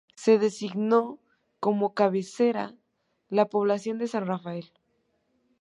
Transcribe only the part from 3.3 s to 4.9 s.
población de San Rafael.